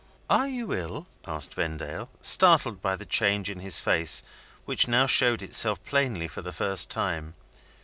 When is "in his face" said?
3.51-4.23